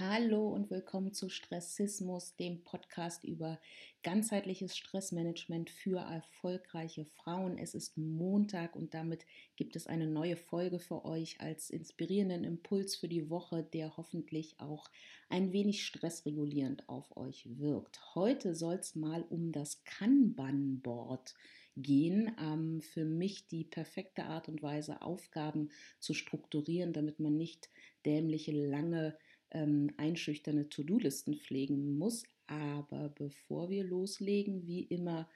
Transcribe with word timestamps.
Hallo 0.00 0.48
und 0.48 0.70
willkommen 0.70 1.12
zu 1.12 1.28
Stressismus, 1.28 2.34
dem 2.36 2.64
Podcast 2.64 3.22
über 3.22 3.60
ganzheitliches 4.02 4.74
Stressmanagement 4.74 5.68
für 5.68 5.98
erfolgreiche 5.98 7.04
Frauen. 7.04 7.58
Es 7.58 7.74
ist 7.74 7.98
Montag 7.98 8.76
und 8.76 8.94
damit 8.94 9.26
gibt 9.56 9.76
es 9.76 9.86
eine 9.86 10.06
neue 10.06 10.38
Folge 10.38 10.78
für 10.78 11.04
euch 11.04 11.42
als 11.42 11.68
inspirierenden 11.68 12.44
Impuls 12.44 12.96
für 12.96 13.08
die 13.08 13.28
Woche, 13.28 13.62
der 13.62 13.98
hoffentlich 13.98 14.58
auch 14.58 14.88
ein 15.28 15.52
wenig 15.52 15.84
stressregulierend 15.84 16.88
auf 16.88 17.14
euch 17.14 17.46
wirkt. 17.58 18.00
Heute 18.14 18.54
soll 18.54 18.76
es 18.76 18.94
mal 18.94 19.22
um 19.28 19.52
das 19.52 19.84
Kanban-Board 19.84 21.34
gehen. 21.76 22.34
Ähm, 22.40 22.80
für 22.80 23.04
mich 23.04 23.48
die 23.48 23.64
perfekte 23.64 24.24
Art 24.24 24.48
und 24.48 24.62
Weise, 24.62 25.02
Aufgaben 25.02 25.70
zu 25.98 26.14
strukturieren, 26.14 26.94
damit 26.94 27.20
man 27.20 27.36
nicht 27.36 27.68
dämliche, 28.06 28.52
lange 28.52 29.14
ähm, 29.52 29.90
einschüchternde 29.96 30.68
To-Do-Listen 30.68 31.36
pflegen 31.36 31.98
muss. 31.98 32.24
Aber 32.46 33.10
bevor 33.10 33.70
wir 33.70 33.84
loslegen, 33.84 34.66
wie 34.66 34.82
immer, 34.82 35.28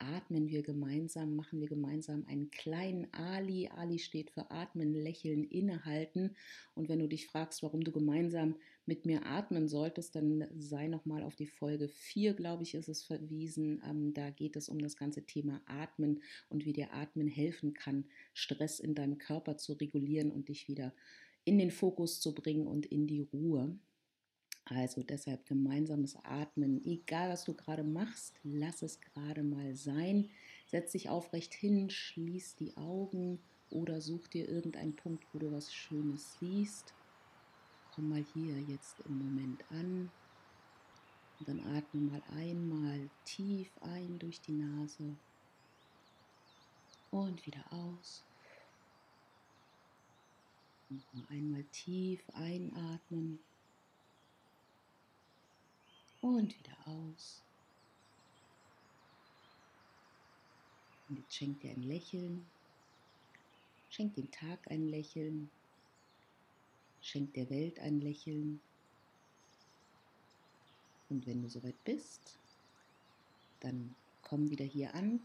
atmen 0.00 0.48
wir 0.48 0.62
gemeinsam, 0.62 1.36
machen 1.36 1.60
wir 1.60 1.68
gemeinsam 1.68 2.24
einen 2.26 2.50
kleinen 2.50 3.12
Ali. 3.12 3.68
Ali 3.68 3.98
steht 3.98 4.30
für 4.30 4.50
Atmen, 4.50 4.94
Lächeln, 4.94 5.44
Innehalten. 5.44 6.36
Und 6.74 6.88
wenn 6.88 6.98
du 6.98 7.06
dich 7.06 7.26
fragst, 7.26 7.62
warum 7.62 7.84
du 7.84 7.92
gemeinsam 7.92 8.56
mit 8.86 9.04
mir 9.04 9.26
atmen 9.26 9.68
solltest, 9.68 10.16
dann 10.16 10.46
sei 10.58 10.88
nochmal 10.88 11.22
auf 11.22 11.36
die 11.36 11.46
Folge 11.46 11.88
4, 11.88 12.34
glaube 12.34 12.62
ich, 12.62 12.74
ist 12.74 12.88
es 12.88 13.04
verwiesen. 13.04 13.82
Ähm, 13.88 14.14
da 14.14 14.30
geht 14.30 14.56
es 14.56 14.68
um 14.68 14.78
das 14.78 14.96
ganze 14.96 15.24
Thema 15.26 15.60
Atmen 15.66 16.22
und 16.48 16.64
wie 16.64 16.72
dir 16.72 16.92
Atmen 16.92 17.28
helfen 17.28 17.74
kann, 17.74 18.06
Stress 18.32 18.80
in 18.80 18.94
deinem 18.94 19.18
Körper 19.18 19.58
zu 19.58 19.74
regulieren 19.74 20.32
und 20.32 20.48
dich 20.48 20.66
wieder 20.66 20.94
in 21.44 21.58
den 21.58 21.70
Fokus 21.70 22.20
zu 22.20 22.34
bringen 22.34 22.66
und 22.66 22.86
in 22.86 23.06
die 23.06 23.20
Ruhe. 23.20 23.76
Also 24.64 25.02
deshalb 25.02 25.46
gemeinsames 25.46 26.16
Atmen, 26.22 26.84
egal 26.84 27.30
was 27.30 27.44
du 27.44 27.54
gerade 27.54 27.82
machst, 27.82 28.38
lass 28.44 28.82
es 28.82 29.00
gerade 29.00 29.42
mal 29.42 29.74
sein. 29.74 30.30
Setz 30.66 30.92
dich 30.92 31.08
aufrecht 31.08 31.54
hin, 31.54 31.90
schließ 31.90 32.54
die 32.56 32.76
Augen 32.76 33.40
oder 33.70 34.00
such 34.00 34.28
dir 34.28 34.48
irgendeinen 34.48 34.94
Punkt, 34.94 35.24
wo 35.32 35.38
du 35.38 35.50
was 35.50 35.72
Schönes 35.72 36.38
siehst. 36.38 36.94
Komm 37.94 38.10
mal 38.10 38.24
hier 38.32 38.60
jetzt 38.60 39.00
im 39.00 39.18
Moment 39.18 39.64
an. 39.70 40.10
Und 41.38 41.48
dann 41.48 41.60
atme 41.60 42.00
mal 42.02 42.22
einmal 42.36 43.10
tief 43.24 43.70
ein 43.80 44.18
durch 44.18 44.40
die 44.40 44.52
Nase 44.52 45.16
und 47.10 47.44
wieder 47.46 47.64
aus. 47.70 48.22
Noch 50.90 51.30
einmal 51.30 51.62
tief 51.70 52.20
einatmen 52.34 53.38
und 56.20 56.58
wieder 56.58 56.76
aus. 56.86 57.44
Und 61.08 61.18
jetzt 61.18 61.34
schenk 61.34 61.60
dir 61.60 61.70
ein 61.70 61.84
Lächeln. 61.84 62.44
Schenk 63.90 64.14
dem 64.16 64.30
Tag 64.32 64.68
ein 64.68 64.88
Lächeln. 64.88 65.48
Schenk 67.02 67.34
der 67.34 67.48
Welt 67.50 67.78
ein 67.78 68.00
Lächeln. 68.00 68.60
Und 71.08 71.24
wenn 71.26 71.42
du 71.42 71.48
soweit 71.48 71.84
bist, 71.84 72.36
dann 73.60 73.94
komm 74.22 74.50
wieder 74.50 74.64
hier 74.64 74.92
an 74.94 75.20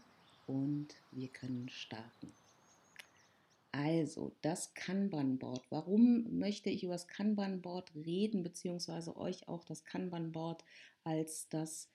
und 0.46 0.94
wir 1.10 1.28
können 1.28 1.68
starten. 1.68 2.32
Also, 3.78 4.34
das 4.40 4.72
Kanban-Board. 4.72 5.66
Warum 5.68 6.38
möchte 6.38 6.70
ich 6.70 6.82
über 6.82 6.94
das 6.94 7.08
Kanban-Board 7.08 7.94
reden, 7.94 8.42
beziehungsweise 8.42 9.14
euch 9.18 9.48
auch 9.48 9.64
das 9.64 9.84
Kanban-Board 9.84 10.64
als 11.04 11.50
das, 11.50 11.90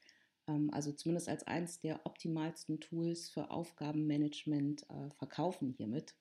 ähm, 0.48 0.70
also 0.72 0.92
zumindest 0.92 1.28
als 1.28 1.48
eines 1.48 1.80
der 1.80 2.06
optimalsten 2.06 2.82
Tools 2.82 3.32
für 3.32 3.50
Aufgabenmanagement 3.50 4.88
äh, 4.92 5.10
verkaufen 5.18 5.72
hiermit? 5.72 6.14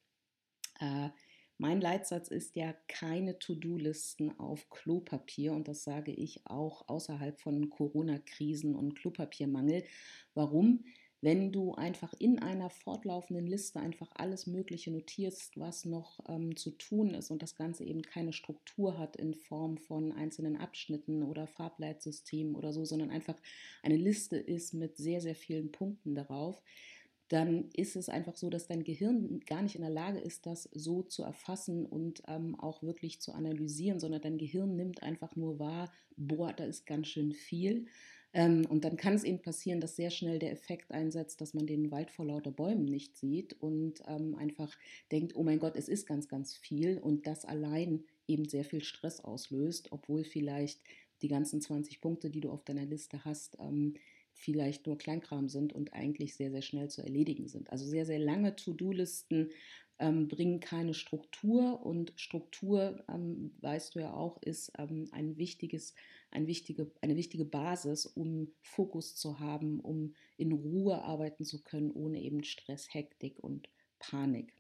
Äh, 0.81 1.11
mein 1.59 1.83
Leitsatz 1.83 2.29
ist 2.29 2.57
ja 2.57 2.75
keine 2.89 3.39
To-Do-Listen 3.39 4.41
auf 4.41 4.71
Klopapier 4.71 5.53
und 5.53 5.69
das 5.69 5.85
sage 5.85 6.13
ich 6.13 6.47
auch 6.47 6.89
außerhalb 6.89 7.39
von 7.39 7.69
Corona-Krisen 7.69 8.75
und 8.75 8.95
Klopapiermangel. 8.95 9.85
Warum? 10.33 10.87
Wenn 11.23 11.53
du 11.53 11.75
einfach 11.75 12.15
in 12.19 12.39
einer 12.39 12.71
fortlaufenden 12.71 13.47
Liste 13.47 13.81
einfach 13.81 14.11
alles 14.15 14.47
Mögliche 14.47 14.91
notierst, 14.91 15.59
was 15.59 15.85
noch 15.85 16.21
ähm, 16.29 16.57
zu 16.57 16.71
tun 16.71 17.15
ist 17.15 17.31
und 17.31 17.43
das 17.43 17.57
Ganze 17.57 17.85
eben 17.85 18.03
keine 18.03 18.33
Struktur 18.33 18.99
hat 18.99 19.17
in 19.17 19.35
Form 19.35 19.77
von 19.77 20.13
einzelnen 20.13 20.57
Abschnitten 20.57 21.23
oder 21.23 21.47
Farbleitsystemen 21.47 22.55
oder 22.55 22.73
so, 22.73 22.85
sondern 22.85 23.11
einfach 23.11 23.37
eine 23.83 23.97
Liste 23.97 24.39
ist 24.39 24.73
mit 24.73 24.97
sehr, 24.97 25.21
sehr 25.21 25.35
vielen 25.35 25.73
Punkten 25.73 26.15
darauf, 26.15 26.63
dann 27.31 27.71
ist 27.75 27.95
es 27.95 28.09
einfach 28.09 28.35
so, 28.35 28.51
dass 28.51 28.67
dein 28.67 28.83
Gehirn 28.83 29.41
gar 29.47 29.63
nicht 29.63 29.77
in 29.77 29.83
der 29.83 29.91
Lage 29.91 30.19
ist, 30.19 30.47
das 30.47 30.65
so 30.73 31.03
zu 31.03 31.23
erfassen 31.23 31.87
und 31.87 32.23
ähm, 32.27 32.59
auch 32.59 32.83
wirklich 32.83 33.21
zu 33.21 33.33
analysieren, 33.33 34.01
sondern 34.01 34.21
dein 34.21 34.37
Gehirn 34.37 34.75
nimmt 34.75 35.05
einfach 35.05 35.37
nur 35.37 35.61
wahr, 35.61 35.93
boah, 36.17 36.53
da 36.53 36.65
ist 36.65 36.87
ganz 36.87 37.07
schön 37.07 37.33
viel. 37.33 37.87
Ähm, 38.33 38.65
und 38.67 38.85
dann 38.85 38.97
kann 38.97 39.15
es 39.15 39.25
eben 39.25 39.43
passieren, 39.43 39.81
dass 39.81 39.97
sehr 39.97 40.11
schnell 40.11 40.39
der 40.39 40.53
Effekt 40.53 40.93
einsetzt, 40.93 41.41
dass 41.41 41.55
man 41.55 41.67
den 41.67 41.91
Wald 41.91 42.11
vor 42.11 42.27
lauter 42.27 42.53
Bäumen 42.53 42.85
nicht 42.85 43.17
sieht 43.17 43.55
und 43.61 44.03
ähm, 44.07 44.35
einfach 44.37 44.77
denkt, 45.11 45.35
oh 45.35 45.43
mein 45.43 45.59
Gott, 45.59 45.77
es 45.77 45.89
ist 45.89 46.07
ganz, 46.07 46.29
ganz 46.29 46.57
viel 46.57 46.99
und 46.99 47.27
das 47.27 47.45
allein 47.45 48.05
eben 48.29 48.49
sehr 48.49 48.65
viel 48.65 48.83
Stress 48.83 49.21
auslöst, 49.21 49.91
obwohl 49.91 50.25
vielleicht 50.25 50.81
die 51.23 51.29
ganzen 51.29 51.61
20 51.61 52.01
Punkte, 52.01 52.31
die 52.31 52.41
du 52.41 52.51
auf 52.51 52.65
deiner 52.65 52.87
Liste 52.87 53.25
hast, 53.25 53.59
ähm, 53.61 53.95
vielleicht 54.33 54.87
nur 54.87 54.97
Kleinkram 54.97 55.49
sind 55.49 55.73
und 55.73 55.93
eigentlich 55.93 56.35
sehr, 56.35 56.51
sehr 56.51 56.63
schnell 56.63 56.89
zu 56.89 57.03
erledigen 57.03 57.49
sind. 57.49 57.71
Also 57.71 57.85
sehr, 57.85 58.07
sehr 58.07 58.19
lange 58.19 58.57
To-Do-Listen 58.57 59.51
ähm, 59.99 60.29
bringen 60.29 60.61
keine 60.61 60.95
Struktur 60.95 61.85
und 61.85 62.13
Struktur, 62.17 63.05
ähm, 63.09 63.53
weißt 63.61 63.95
du 63.95 64.01
ja 64.01 64.15
auch, 64.15 64.41
ist 64.43 64.73
ähm, 64.79 65.09
ein 65.13 65.37
wichtiges, 65.37 65.95
ein 66.31 66.47
wichtige, 66.47 66.91
eine 67.01 67.17
wichtige 67.17 67.45
Basis, 67.45 68.07
um 68.07 68.53
Fokus 68.63 69.17
zu 69.17 69.41
haben, 69.41 69.81
um 69.81 70.15
in 70.37 70.53
Ruhe 70.53 71.03
arbeiten 71.03 71.45
zu 71.45 71.63
können, 71.63 71.91
ohne 71.91 72.21
eben 72.21 72.45
Stress, 72.45 72.93
Hektik 72.93 73.39
und 73.39 73.69
Panik. 73.99 74.55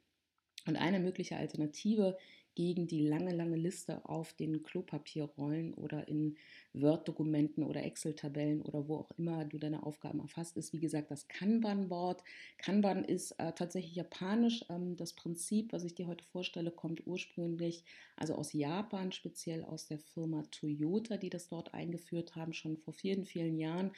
Und 0.66 0.76
eine 0.76 1.00
mögliche 1.00 1.36
Alternative 1.36 2.18
gegen 2.60 2.86
die 2.86 3.00
lange, 3.00 3.34
lange 3.34 3.56
Liste 3.56 4.04
auf 4.04 4.34
den 4.34 4.62
Klopapierrollen 4.62 5.72
oder 5.72 6.06
in 6.08 6.36
Word-Dokumenten 6.74 7.64
oder 7.64 7.82
Excel-Tabellen 7.82 8.60
oder 8.60 8.86
wo 8.86 8.96
auch 8.96 9.10
immer 9.16 9.46
du 9.46 9.56
deine 9.56 9.82
Aufgaben 9.82 10.20
erfasst, 10.20 10.58
ist 10.58 10.74
wie 10.74 10.78
gesagt 10.78 11.10
das 11.10 11.26
Kanban-Board. 11.26 12.22
Kanban 12.58 13.02
ist 13.02 13.30
äh, 13.38 13.54
tatsächlich 13.54 13.94
japanisch. 13.94 14.62
Ähm, 14.68 14.94
das 14.94 15.14
Prinzip, 15.14 15.72
was 15.72 15.84
ich 15.84 15.94
dir 15.94 16.06
heute 16.06 16.22
vorstelle, 16.22 16.70
kommt 16.70 17.06
ursprünglich 17.06 17.82
also 18.14 18.34
aus 18.34 18.52
Japan, 18.52 19.10
speziell 19.10 19.64
aus 19.64 19.86
der 19.86 19.98
Firma 19.98 20.42
Toyota, 20.50 21.16
die 21.16 21.30
das 21.30 21.48
dort 21.48 21.72
eingeführt 21.72 22.36
haben, 22.36 22.52
schon 22.52 22.76
vor 22.76 22.92
vielen, 22.92 23.24
vielen 23.24 23.58
Jahren. 23.58 23.92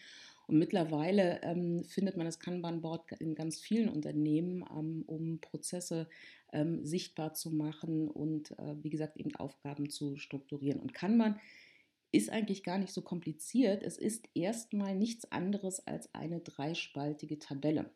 Und 0.47 0.59
mittlerweile 0.59 1.41
ähm, 1.43 1.85
findet 1.85 2.17
man 2.17 2.27
das 2.27 2.39
Kanban-Board 2.39 3.13
in 3.21 3.35
ganz 3.35 3.59
vielen 3.59 3.89
Unternehmen, 3.89 4.65
ähm, 4.71 5.03
um 5.07 5.41
Prozesse 5.41 6.09
ähm, 6.53 6.85
sichtbar 6.85 7.35
zu 7.35 7.51
machen 7.51 8.09
und 8.09 8.53
äh, 8.59 8.77
wie 8.83 8.91
gesagt 8.91 9.17
eben 9.17 9.35
Aufgaben 9.37 9.91
zu 9.91 10.17
strukturieren. 10.17 10.81
Und 10.81 10.95
Kanban 10.95 11.41
ist 12.13 12.31
eigentlich 12.31 12.63
gar 12.63 12.79
nicht 12.79 12.93
so 12.93 13.03
kompliziert. 13.03 13.83
Es 13.83 13.99
ist 13.99 14.29
erstmal 14.35 14.95
nichts 14.95 15.31
anderes 15.33 15.87
als 15.87 16.15
eine 16.15 16.41
dreispaltige 16.41 17.39
Tabelle. 17.39 17.91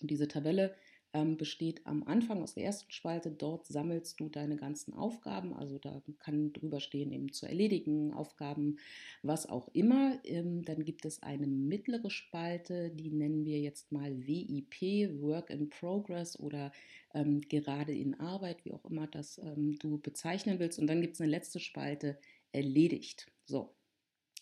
Und 0.00 0.10
diese 0.10 0.28
Tabelle 0.28 0.74
ähm, 1.12 1.36
besteht 1.36 1.86
am 1.86 2.02
Anfang 2.02 2.42
aus 2.42 2.54
der 2.54 2.64
ersten 2.64 2.90
Spalte. 2.92 3.30
Dort 3.30 3.66
sammelst 3.66 4.20
du 4.20 4.28
deine 4.28 4.56
ganzen 4.56 4.92
Aufgaben. 4.92 5.54
Also 5.54 5.78
da 5.78 6.02
kann 6.18 6.52
drüber 6.52 6.80
stehen 6.80 7.12
eben 7.12 7.32
zu 7.32 7.46
erledigen, 7.46 8.12
Aufgaben, 8.12 8.78
was 9.22 9.48
auch 9.48 9.68
immer. 9.72 10.18
Ähm, 10.24 10.64
dann 10.64 10.84
gibt 10.84 11.04
es 11.04 11.22
eine 11.22 11.46
mittlere 11.46 12.10
Spalte, 12.10 12.90
die 12.90 13.10
nennen 13.10 13.44
wir 13.44 13.58
jetzt 13.60 13.90
mal 13.90 14.26
WIP, 14.26 15.20
Work 15.20 15.50
in 15.50 15.68
Progress 15.70 16.38
oder 16.38 16.72
ähm, 17.14 17.40
gerade 17.40 17.94
in 17.94 18.20
Arbeit, 18.20 18.64
wie 18.64 18.72
auch 18.72 18.84
immer 18.84 19.06
das 19.06 19.38
ähm, 19.38 19.78
du 19.78 19.98
bezeichnen 19.98 20.58
willst. 20.58 20.78
Und 20.78 20.86
dann 20.86 21.00
gibt 21.00 21.14
es 21.14 21.20
eine 21.20 21.30
letzte 21.30 21.60
Spalte, 21.60 22.18
erledigt. 22.52 23.26
So, 23.44 23.74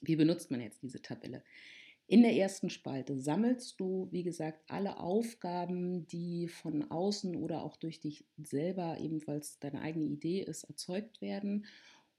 wie 0.00 0.16
benutzt 0.16 0.50
man 0.50 0.60
jetzt 0.60 0.82
diese 0.82 1.02
Tabelle? 1.02 1.42
In 2.08 2.22
der 2.22 2.36
ersten 2.36 2.70
Spalte 2.70 3.18
sammelst 3.18 3.80
du, 3.80 4.08
wie 4.12 4.22
gesagt, 4.22 4.62
alle 4.68 5.00
Aufgaben, 5.00 6.06
die 6.06 6.46
von 6.46 6.88
außen 6.88 7.34
oder 7.34 7.64
auch 7.64 7.76
durch 7.76 8.00
dich 8.00 8.24
selber, 8.36 8.98
ebenfalls 9.00 9.58
deine 9.58 9.80
eigene 9.80 10.06
Idee 10.06 10.42
ist, 10.42 10.64
erzeugt 10.64 11.20
werden 11.20 11.66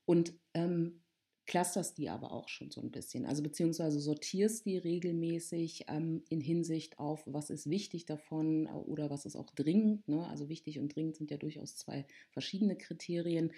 und 0.06 0.34
ähm, 0.54 1.04
clusterst 1.48 1.98
die 1.98 2.10
aber 2.10 2.34
auch 2.34 2.50
schon 2.50 2.70
so 2.70 2.82
ein 2.82 2.92
bisschen. 2.92 3.26
Also 3.26 3.42
beziehungsweise 3.42 4.02
sortierst 4.02 4.66
die 4.66 4.78
regelmäßig 4.78 5.86
ähm, 5.88 6.22
in 6.30 6.42
Hinsicht 6.42 7.00
auf, 7.00 7.24
was 7.26 7.50
ist 7.50 7.70
wichtig 7.70 8.06
davon 8.06 8.68
oder 8.68 9.10
was 9.10 9.26
ist 9.26 9.38
auch 9.38 9.50
dringend. 9.52 10.08
Ne? 10.10 10.28
Also 10.28 10.50
wichtig 10.50 10.80
und 10.80 10.94
dringend 10.94 11.16
sind 11.16 11.32
ja 11.32 11.38
durchaus 11.38 11.78
zwei 11.78 12.06
verschiedene 12.32 12.76
Kriterien. 12.76 13.54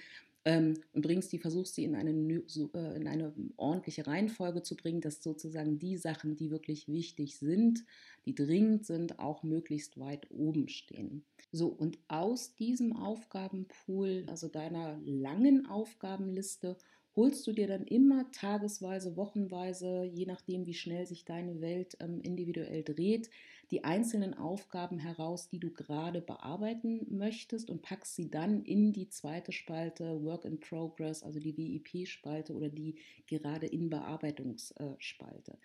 Ähm, 0.45 0.75
und 0.94 1.01
bringst 1.01 1.31
die, 1.31 1.39
versuchst 1.39 1.75
sie 1.75 1.83
in 1.83 1.95
eine, 1.95 2.12
äh, 2.12 2.95
in 2.95 3.07
eine 3.07 3.33
ordentliche 3.57 4.07
Reihenfolge 4.07 4.63
zu 4.63 4.75
bringen, 4.75 5.01
dass 5.01 5.21
sozusagen 5.21 5.80
die 5.80 5.97
Sachen, 5.97 6.36
die 6.36 6.50
wirklich 6.50 6.88
wichtig 6.88 7.38
sind, 7.38 7.83
die 8.25 8.36
dringend 8.36 8.86
sind, 8.86 9.19
auch 9.19 9.44
möglichst 9.44 10.00
weit 10.00 10.31
oben 10.31 10.69
stehen. 10.69 11.25
So, 11.51 11.68
und 11.68 12.00
aus 12.07 12.56
diesem 12.56 12.95
Aufgabenpool, 12.95 14.25
also 14.27 14.47
deiner 14.47 15.00
langen 15.03 15.65
Aufgabenliste, 15.65 16.77
holst 17.19 17.45
du 17.48 17.51
dir 17.51 17.68
dann 17.68 17.83
immer 17.83 18.31
tagesweise, 18.31 19.18
wochenweise, 19.18 20.06
je 20.06 20.25
nachdem, 20.25 20.66
wie 20.66 20.74
schnell 20.74 21.06
sich 21.06 21.25
deine 21.25 21.60
Welt 21.60 21.98
ähm, 22.00 22.21
individuell 22.21 22.81
dreht, 22.81 23.30
die 23.71 23.83
einzelnen 23.83 24.33
Aufgaben 24.36 25.00
heraus, 25.00 25.50
die 25.50 25.60
du 25.60 25.69
gerade 25.69 26.21
bearbeiten 26.21 27.06
möchtest 27.10 27.69
und 27.69 27.81
packst 27.81 28.16
sie 28.16 28.31
dann 28.31 28.63
in 28.63 28.94
die 28.94 29.10
zweite 29.10 29.51
Spalte 29.51 30.24
Work 30.24 30.45
in 30.45 30.62
Progress, 30.62 31.21
also 31.21 31.42
die 31.42 31.57
WIP-Spalte 31.57 32.54
oder 32.54 32.69
die 32.69 32.95
gerade 33.27 33.68
in 33.68 33.89
Bearbeitungsspalte. 33.89 35.57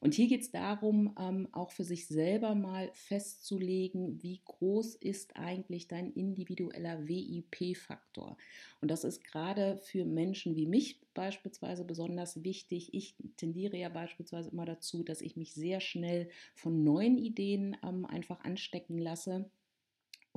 Und 0.00 0.14
hier 0.14 0.28
geht 0.28 0.42
es 0.42 0.50
darum, 0.50 1.14
ähm, 1.18 1.48
auch 1.52 1.70
für 1.70 1.84
sich 1.84 2.06
selber 2.06 2.54
mal 2.54 2.90
festzulegen, 2.92 4.22
wie 4.22 4.40
groß 4.44 4.94
ist 4.96 5.36
eigentlich 5.36 5.88
dein 5.88 6.12
individueller 6.12 7.08
WIP-Faktor. 7.08 8.36
Und 8.80 8.90
das 8.90 9.04
ist 9.04 9.24
gerade 9.24 9.78
für 9.78 10.04
Menschen 10.04 10.54
wie 10.54 10.66
mich 10.66 11.00
beispielsweise 11.14 11.84
besonders 11.84 12.44
wichtig. 12.44 12.92
Ich 12.92 13.16
tendiere 13.36 13.78
ja 13.78 13.88
beispielsweise 13.88 14.50
immer 14.50 14.66
dazu, 14.66 15.02
dass 15.02 15.22
ich 15.22 15.36
mich 15.36 15.54
sehr 15.54 15.80
schnell 15.80 16.28
von 16.54 16.84
neuen 16.84 17.16
Ideen 17.16 17.76
ähm, 17.82 18.04
einfach 18.04 18.44
anstecken 18.44 18.98
lasse 18.98 19.50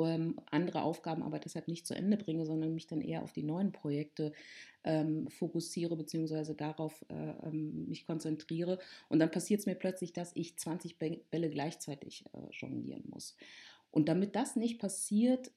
ähm, 0.06 0.40
andere 0.52 0.82
Aufgaben 0.82 1.24
aber 1.24 1.40
deshalb 1.40 1.68
nicht 1.68 1.88
zu 1.88 1.96
Ende 1.96 2.18
bringe, 2.18 2.46
sondern 2.46 2.74
mich 2.74 2.88
dann 2.88 3.02
eher 3.02 3.24
auf 3.24 3.34
die 3.34 3.44
neuen 3.44 3.72
Projekte 3.72 4.32
ähm, 4.84 5.28
fokussiere 5.30 5.96
bzw. 5.96 6.54
darauf 6.54 7.06
äh, 7.10 7.48
ähm, 7.48 7.88
mich 7.88 8.06
konzentriere. 8.06 8.80
Und 9.10 9.20
dann 9.20 9.32
passiert 9.32 9.60
es 9.60 9.66
mir 9.66 9.76
plötzlich, 9.76 10.14
dass 10.14 10.32
ich 10.36 10.58
20 10.58 10.98
Bälle 10.98 11.50
gleichzeitig 11.50 12.26
äh, 12.34 12.52
jonglieren 12.52 13.04
muss. 13.10 13.36
Und 13.92 14.08
damit 14.08 14.36
das 14.36 14.56
nicht 14.56 14.80
passiert, 14.80 15.52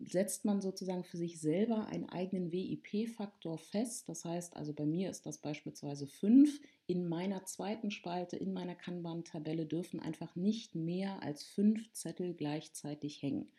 setzt 0.00 0.44
man 0.44 0.60
sozusagen 0.60 1.02
für 1.02 1.16
sich 1.16 1.40
selber 1.40 1.86
einen 1.86 2.08
eigenen 2.08 2.52
WIP-Faktor 2.52 3.58
fest. 3.58 4.08
Das 4.08 4.24
heißt 4.24 4.56
also, 4.56 4.72
bei 4.72 4.86
mir 4.86 5.10
ist 5.10 5.26
das 5.26 5.38
beispielsweise 5.38 6.06
5. 6.06 6.60
In 6.86 7.08
meiner 7.08 7.44
zweiten 7.44 7.90
Spalte, 7.90 8.36
in 8.36 8.52
meiner 8.52 8.76
Kanban-Tabelle 8.76 9.66
dürfen 9.66 9.98
einfach 9.98 10.36
nicht 10.36 10.76
mehr 10.76 11.22
als 11.22 11.42
fünf 11.42 11.92
Zettel 11.92 12.34
gleichzeitig 12.34 13.20
hängen. 13.20 13.50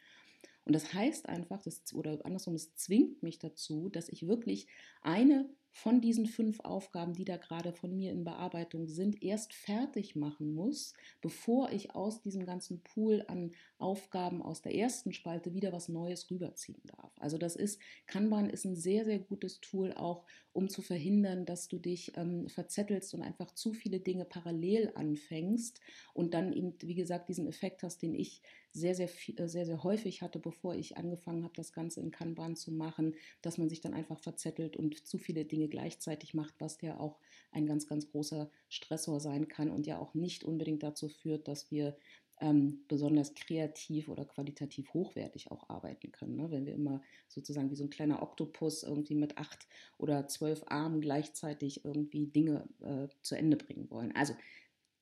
Und 0.63 0.73
das 0.73 0.93
heißt 0.93 1.27
einfach, 1.27 1.61
das, 1.61 1.93
oder 1.93 2.19
andersrum, 2.23 2.55
es 2.55 2.75
zwingt 2.75 3.23
mich 3.23 3.39
dazu, 3.39 3.89
dass 3.89 4.09
ich 4.09 4.27
wirklich 4.27 4.67
eine 5.01 5.49
von 5.71 6.01
diesen 6.01 6.25
fünf 6.25 6.59
Aufgaben, 6.61 7.13
die 7.13 7.25
da 7.25 7.37
gerade 7.37 7.71
von 7.71 7.95
mir 7.95 8.11
in 8.11 8.23
Bearbeitung 8.23 8.87
sind, 8.87 9.23
erst 9.23 9.53
fertig 9.53 10.15
machen 10.15 10.53
muss, 10.53 10.93
bevor 11.21 11.71
ich 11.71 11.95
aus 11.95 12.21
diesem 12.21 12.45
ganzen 12.45 12.81
Pool 12.81 13.23
an 13.27 13.51
Aufgaben 13.77 14.41
aus 14.41 14.61
der 14.61 14.75
ersten 14.75 15.13
Spalte 15.13 15.53
wieder 15.53 15.71
was 15.71 15.87
Neues 15.87 16.29
rüberziehen 16.29 16.81
darf. 16.83 17.11
Also 17.19 17.37
das 17.37 17.55
ist, 17.55 17.79
Kanban 18.05 18.49
ist 18.49 18.65
ein 18.65 18.75
sehr, 18.75 19.05
sehr 19.05 19.19
gutes 19.19 19.61
Tool 19.61 19.93
auch, 19.93 20.25
um 20.53 20.67
zu 20.67 20.81
verhindern, 20.81 21.45
dass 21.45 21.67
du 21.67 21.79
dich 21.79 22.11
ähm, 22.17 22.49
verzettelst 22.49 23.13
und 23.13 23.21
einfach 23.21 23.51
zu 23.51 23.73
viele 23.73 23.99
Dinge 23.99 24.25
parallel 24.25 24.91
anfängst 24.95 25.79
und 26.13 26.33
dann 26.33 26.51
eben, 26.51 26.75
wie 26.81 26.95
gesagt, 26.95 27.29
diesen 27.29 27.47
Effekt 27.47 27.83
hast, 27.83 28.01
den 28.01 28.13
ich 28.13 28.41
sehr, 28.71 28.95
sehr, 28.95 29.09
äh, 29.37 29.47
sehr, 29.47 29.65
sehr 29.65 29.83
häufig 29.83 30.21
hatte, 30.21 30.39
bevor 30.39 30.75
ich 30.75 30.97
angefangen 30.97 31.43
habe, 31.43 31.53
das 31.55 31.73
Ganze 31.73 31.99
in 32.01 32.11
Kanban 32.11 32.55
zu 32.55 32.71
machen, 32.71 33.15
dass 33.41 33.57
man 33.57 33.69
sich 33.69 33.81
dann 33.81 33.93
einfach 33.93 34.19
verzettelt 34.19 34.77
und 34.77 35.05
zu 35.05 35.17
viele 35.17 35.45
Dinge 35.45 35.67
gleichzeitig 35.67 36.33
macht, 36.33 36.55
was 36.59 36.81
ja 36.81 36.99
auch 36.99 37.19
ein 37.51 37.65
ganz, 37.65 37.87
ganz 37.87 38.09
großer 38.09 38.49
Stressor 38.69 39.19
sein 39.19 39.47
kann 39.47 39.69
und 39.69 39.87
ja 39.87 39.99
auch 39.99 40.13
nicht 40.13 40.43
unbedingt 40.43 40.83
dazu 40.83 41.09
führt, 41.09 41.47
dass 41.47 41.71
wir 41.71 41.97
ähm, 42.41 42.83
besonders 42.87 43.35
kreativ 43.35 44.09
oder 44.09 44.25
qualitativ 44.25 44.93
hochwertig 44.93 45.51
auch 45.51 45.69
arbeiten 45.69 46.11
können. 46.11 46.35
Ne? 46.35 46.49
Wenn 46.49 46.65
wir 46.65 46.73
immer 46.73 47.01
sozusagen 47.27 47.69
wie 47.69 47.75
so 47.75 47.83
ein 47.83 47.91
kleiner 47.91 48.23
Oktopus 48.23 48.83
irgendwie 48.83 49.15
mit 49.15 49.37
acht 49.37 49.67
oder 49.99 50.27
zwölf 50.27 50.63
Armen 50.65 51.01
gleichzeitig 51.01 51.85
irgendwie 51.85 52.27
Dinge 52.27 52.67
äh, 52.81 53.07
zu 53.21 53.35
Ende 53.35 53.57
bringen 53.57 53.89
wollen. 53.91 54.13
Also 54.15 54.33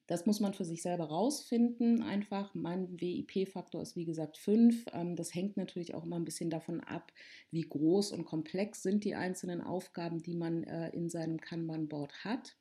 das 0.09 0.25
muss 0.25 0.39
man 0.39 0.55
für 0.55 0.65
sich 0.65 0.81
selber 0.81 1.05
rausfinden. 1.05 2.01
Einfach, 2.01 2.55
mein 2.55 2.99
WIP-Faktor 2.99 3.83
ist 3.83 3.95
wie 3.95 4.05
gesagt 4.05 4.39
5. 4.39 4.85
Ähm, 4.91 5.15
das 5.15 5.35
hängt 5.35 5.55
natürlich 5.55 5.93
auch 5.93 6.03
immer 6.03 6.15
ein 6.15 6.25
bisschen 6.25 6.49
davon 6.49 6.81
ab, 6.81 7.13
wie 7.51 7.61
groß 7.61 8.11
und 8.13 8.25
komplex 8.25 8.81
sind 8.81 9.03
die 9.03 9.13
einzelnen 9.13 9.61
Aufgaben, 9.61 10.23
die 10.23 10.33
man 10.33 10.63
äh, 10.63 10.89
in 10.89 11.11
seinem 11.11 11.39
Kanban-Board 11.39 12.25
hat. 12.25 12.57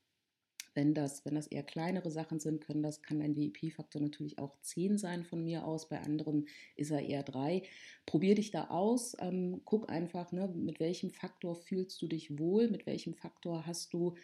Wenn 0.75 0.93
das, 0.93 1.25
wenn 1.25 1.37
das 1.37 1.47
eher 1.47 1.63
kleinere 1.63 2.11
Sachen 2.11 2.39
sind, 2.39 2.61
können 2.61 2.83
das, 2.83 3.01
kann 3.01 3.23
ein 3.23 3.35
WIP-Faktor 3.35 4.03
natürlich 4.03 4.39
auch 4.39 4.61
10 4.61 4.99
sein 4.99 5.25
von 5.25 5.43
mir 5.43 5.65
aus. 5.65 5.89
Bei 5.89 6.03
anderen 6.03 6.49
ist 6.77 6.91
er 6.91 7.01
eher 7.01 7.23
3. 7.23 7.63
Probier 8.05 8.35
dich 8.35 8.51
da 8.51 8.69
aus. 8.69 9.17
Ähm, 9.21 9.63
guck 9.65 9.89
einfach, 9.89 10.33
ne, 10.33 10.49
mit 10.55 10.81
welchem 10.81 11.13
Faktor 11.13 11.57
fühlst 11.57 12.03
du 12.03 12.09
dich 12.09 12.39
wohl, 12.39 12.69
mit 12.69 12.85
welchem 12.85 13.15
Faktor 13.15 13.67
hast 13.67 13.95
du 13.95 14.17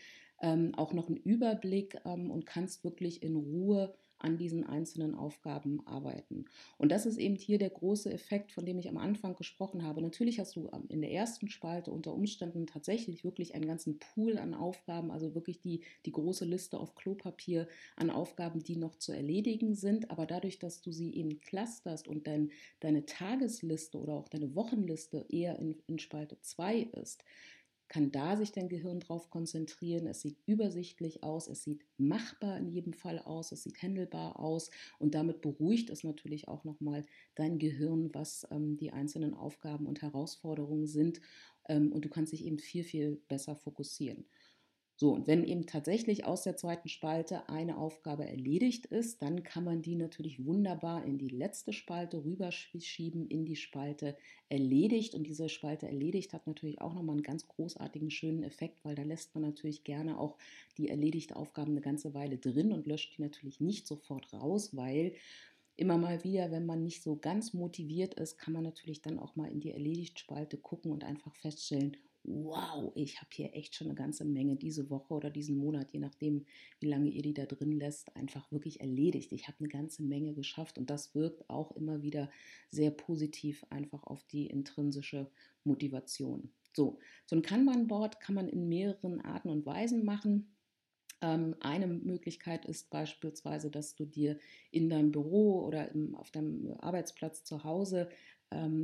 ähm, 0.44 0.74
auch 0.74 0.92
noch 0.92 1.08
einen 1.08 1.16
Überblick 1.16 1.98
ähm, 2.04 2.30
und 2.30 2.44
kannst 2.44 2.84
wirklich 2.84 3.22
in 3.22 3.34
Ruhe 3.34 3.94
an 4.18 4.36
diesen 4.38 4.64
einzelnen 4.64 5.14
Aufgaben 5.14 5.86
arbeiten. 5.86 6.44
Und 6.78 6.92
das 6.92 7.04
ist 7.04 7.18
eben 7.18 7.36
hier 7.36 7.58
der 7.58 7.70
große 7.70 8.12
Effekt, 8.12 8.52
von 8.52 8.64
dem 8.64 8.78
ich 8.78 8.88
am 8.88 8.96
Anfang 8.96 9.36
gesprochen 9.36 9.82
habe. 9.82 10.02
Natürlich 10.02 10.38
hast 10.38 10.56
du 10.56 10.70
ähm, 10.72 10.84
in 10.88 11.00
der 11.00 11.12
ersten 11.12 11.48
Spalte 11.48 11.90
unter 11.90 12.12
Umständen 12.12 12.66
tatsächlich 12.66 13.24
wirklich 13.24 13.54
einen 13.54 13.66
ganzen 13.66 13.98
Pool 13.98 14.38
an 14.38 14.54
Aufgaben, 14.54 15.10
also 15.10 15.34
wirklich 15.34 15.60
die, 15.60 15.82
die 16.04 16.12
große 16.12 16.44
Liste 16.44 16.78
auf 16.78 16.94
Klopapier 16.94 17.66
an 17.96 18.10
Aufgaben, 18.10 18.62
die 18.62 18.76
noch 18.76 18.96
zu 18.96 19.12
erledigen 19.12 19.74
sind. 19.74 20.10
Aber 20.10 20.26
dadurch, 20.26 20.58
dass 20.58 20.82
du 20.82 20.92
sie 20.92 21.14
eben 21.14 21.40
clusterst 21.40 22.06
und 22.06 22.26
dein, 22.26 22.50
deine 22.80 23.06
Tagesliste 23.06 23.98
oder 23.98 24.12
auch 24.12 24.28
deine 24.28 24.54
Wochenliste 24.54 25.24
eher 25.30 25.58
in, 25.58 25.76
in 25.86 25.98
Spalte 25.98 26.38
2 26.40 26.80
ist, 27.00 27.24
kann 27.88 28.10
da 28.10 28.36
sich 28.36 28.52
dein 28.52 28.68
Gehirn 28.68 29.00
drauf 29.00 29.30
konzentrieren. 29.30 30.06
Es 30.06 30.20
sieht 30.20 30.38
übersichtlich 30.46 31.22
aus, 31.22 31.48
es 31.48 31.62
sieht 31.62 31.84
machbar 31.96 32.58
in 32.58 32.68
jedem 32.68 32.92
Fall 32.92 33.18
aus, 33.18 33.52
es 33.52 33.62
sieht 33.62 33.82
handelbar 33.82 34.38
aus 34.38 34.70
und 34.98 35.14
damit 35.14 35.40
beruhigt 35.40 35.90
es 35.90 36.04
natürlich 36.04 36.48
auch 36.48 36.64
nochmal 36.64 37.04
dein 37.34 37.58
Gehirn, 37.58 38.10
was 38.14 38.46
ähm, 38.50 38.76
die 38.76 38.92
einzelnen 38.92 39.34
Aufgaben 39.34 39.86
und 39.86 40.02
Herausforderungen 40.02 40.86
sind 40.86 41.20
ähm, 41.68 41.92
und 41.92 42.04
du 42.04 42.08
kannst 42.08 42.32
dich 42.32 42.44
eben 42.44 42.58
viel, 42.58 42.84
viel 42.84 43.22
besser 43.28 43.56
fokussieren. 43.56 44.24
So, 44.96 45.12
und 45.12 45.26
wenn 45.26 45.42
eben 45.42 45.66
tatsächlich 45.66 46.24
aus 46.24 46.42
der 46.42 46.56
zweiten 46.56 46.88
Spalte 46.88 47.48
eine 47.48 47.78
Aufgabe 47.78 48.28
erledigt 48.28 48.86
ist, 48.86 49.22
dann 49.22 49.42
kann 49.42 49.64
man 49.64 49.82
die 49.82 49.96
natürlich 49.96 50.46
wunderbar 50.46 51.04
in 51.04 51.18
die 51.18 51.28
letzte 51.28 51.72
Spalte 51.72 52.24
rüberschieben, 52.24 53.26
in 53.26 53.44
die 53.44 53.56
Spalte 53.56 54.16
erledigt. 54.48 55.16
Und 55.16 55.24
diese 55.24 55.48
Spalte 55.48 55.88
erledigt 55.88 56.32
hat 56.32 56.46
natürlich 56.46 56.80
auch 56.80 56.94
nochmal 56.94 57.16
einen 57.16 57.24
ganz 57.24 57.48
großartigen, 57.48 58.12
schönen 58.12 58.44
Effekt, 58.44 58.84
weil 58.84 58.94
da 58.94 59.02
lässt 59.02 59.34
man 59.34 59.42
natürlich 59.42 59.82
gerne 59.82 60.16
auch 60.16 60.38
die 60.78 60.88
erledigte 60.88 61.34
Aufgabe 61.34 61.72
eine 61.72 61.80
ganze 61.80 62.14
Weile 62.14 62.38
drin 62.38 62.72
und 62.72 62.86
löscht 62.86 63.16
die 63.18 63.22
natürlich 63.22 63.60
nicht 63.60 63.88
sofort 63.88 64.32
raus, 64.32 64.76
weil 64.76 65.14
immer 65.76 65.98
mal 65.98 66.22
wieder, 66.22 66.52
wenn 66.52 66.66
man 66.66 66.84
nicht 66.84 67.02
so 67.02 67.16
ganz 67.16 67.52
motiviert 67.52 68.14
ist, 68.14 68.38
kann 68.38 68.54
man 68.54 68.62
natürlich 68.62 69.02
dann 69.02 69.18
auch 69.18 69.34
mal 69.34 69.50
in 69.50 69.58
die 69.58 69.72
Erledigt-Spalte 69.72 70.56
gucken 70.56 70.92
und 70.92 71.02
einfach 71.02 71.34
feststellen, 71.34 71.96
wow, 72.24 72.90
ich 72.94 73.18
habe 73.20 73.28
hier 73.32 73.54
echt 73.54 73.74
schon 73.74 73.86
eine 73.86 73.94
ganze 73.94 74.24
Menge 74.24 74.56
diese 74.56 74.90
Woche 74.90 75.14
oder 75.14 75.30
diesen 75.30 75.56
Monat, 75.56 75.92
je 75.92 76.00
nachdem, 76.00 76.46
wie 76.80 76.88
lange 76.88 77.10
ihr 77.10 77.22
die 77.22 77.34
da 77.34 77.44
drin 77.44 77.78
lässt, 77.78 78.16
einfach 78.16 78.50
wirklich 78.50 78.80
erledigt. 78.80 79.32
Ich 79.32 79.46
habe 79.46 79.58
eine 79.60 79.68
ganze 79.68 80.02
Menge 80.02 80.34
geschafft 80.34 80.78
und 80.78 80.90
das 80.90 81.14
wirkt 81.14 81.48
auch 81.50 81.72
immer 81.76 82.02
wieder 82.02 82.30
sehr 82.70 82.90
positiv 82.90 83.64
einfach 83.70 84.04
auf 84.04 84.24
die 84.24 84.46
intrinsische 84.46 85.30
Motivation. 85.64 86.50
So, 86.74 86.98
so 87.26 87.36
ein 87.36 87.42
Kanban-Board 87.42 88.20
kann 88.20 88.34
man 88.34 88.48
in 88.48 88.68
mehreren 88.68 89.20
Arten 89.20 89.48
und 89.48 89.64
Weisen 89.64 90.04
machen. 90.04 90.54
Ähm, 91.20 91.54
eine 91.60 91.86
Möglichkeit 91.86 92.64
ist 92.64 92.90
beispielsweise, 92.90 93.70
dass 93.70 93.94
du 93.94 94.04
dir 94.04 94.38
in 94.70 94.90
deinem 94.90 95.12
Büro 95.12 95.64
oder 95.64 95.90
auf 96.14 96.30
deinem 96.30 96.74
Arbeitsplatz 96.80 97.44
zu 97.44 97.64
Hause 97.64 98.08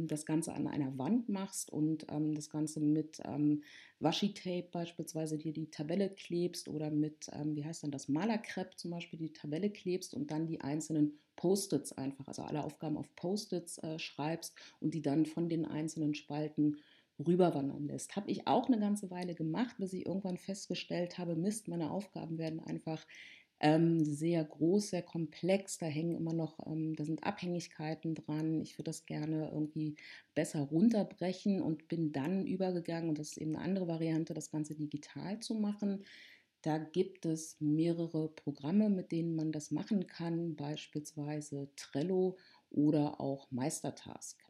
das 0.07 0.27
Ganze 0.27 0.53
an 0.53 0.67
einer 0.67 0.97
Wand 0.99 1.29
machst 1.29 1.71
und 1.71 2.07
ähm, 2.11 2.35
das 2.35 2.51
Ganze 2.51 2.81
mit 2.81 3.21
ähm, 3.25 3.63
Washi-Tape 4.01 4.69
beispielsweise 4.73 5.39
dir 5.39 5.53
die 5.53 5.71
Tabelle 5.71 6.11
klebst 6.11 6.69
oder 6.69 6.91
mit, 6.91 7.31
ähm, 7.33 7.55
wie 7.55 7.65
heißt 7.65 7.83
dann 7.85 7.91
das, 7.91 8.09
Malerkrepp 8.09 8.79
zum 8.79 8.91
Beispiel 8.91 9.19
die 9.19 9.33
Tabelle 9.33 9.71
klebst 9.71 10.15
und 10.15 10.31
dann 10.31 10.47
die 10.47 10.61
einzelnen 10.61 11.19
Post-its 11.37 11.93
einfach, 11.93 12.29
also 12.29 12.43
alle 12.43 12.65
Aufgaben 12.65 12.97
auf 12.97 13.15
Post-its 13.17 13.79
äh, 13.79 13.99
schreibst 13.99 14.55
und 14.81 14.95
die 14.95 15.03
dann 15.03 15.27
von 15.27 15.49
den 15.49 15.65
einzelnen 15.65 16.15
Spalten 16.15 16.77
rüberwandern 17.27 17.87
lässt. 17.87 18.17
Habe 18.17 18.31
ich 18.31 18.47
auch 18.47 18.67
eine 18.67 18.79
ganze 18.79 19.11
Weile 19.11 19.35
gemacht, 19.35 19.77
bis 19.79 19.93
ich 19.93 20.07
irgendwann 20.07 20.39
festgestellt 20.39 21.19
habe, 21.19 21.37
Mist, 21.37 21.69
meine 21.69 21.91
Aufgaben 21.91 22.39
werden 22.39 22.61
einfach 22.61 23.07
ähm, 23.61 24.05
sehr 24.05 24.45
groß, 24.45 24.91
sehr 24.91 25.03
komplex. 25.03 25.79
Da 25.79 25.87
hängen 25.87 26.17
immer 26.17 26.33
noch, 26.33 26.59
ähm, 26.67 26.97
da 26.97 27.05
sind 27.05 27.25
Abhängigkeiten 27.25 28.15
dran. 28.15 28.61
Ich 28.63 28.79
würde 28.79 28.91
das 28.91 29.07
gerne 29.07 29.51
irgendwie 29.53 29.97
besser 30.35 30.61
runterbrechen 30.61 31.61
und 31.63 31.89
bin 31.89 32.13
dann 32.13 32.47
übergegangen, 32.47 33.11
und 33.11 33.19
das 33.19 33.33
ist 33.33 33.39
eben 33.39 33.57
eine 33.57 33.65
andere 33.65 33.89
Variante, 33.89 34.35
das 34.35 34.51
Ganze 34.51 34.75
digital 34.75 35.41
zu 35.41 35.55
machen. 35.55 36.05
Da 36.63 36.79
gibt 36.79 37.27
es 37.27 37.61
mehrere 37.61 38.29
Programme, 38.31 38.91
mit 38.91 39.13
denen 39.13 39.37
man 39.37 39.53
das 39.53 39.71
machen 39.71 40.07
kann, 40.07 40.57
beispielsweise 40.57 41.71
Trello 41.77 42.39
oder 42.71 43.21
auch 43.21 43.51
Meistertask. 43.51 44.50